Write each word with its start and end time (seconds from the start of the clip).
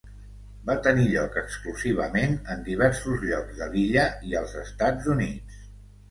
Va 0.67 0.75
tenir 0.85 1.03
lloc 1.09 1.35
exclusivament 1.41 2.31
en 2.53 2.63
diversos 2.69 3.25
llocs 3.31 3.59
de 3.59 3.67
l'illa 3.75 4.07
i 4.31 4.33
als 4.41 4.55
Estats 4.63 5.11
Units. 5.17 5.61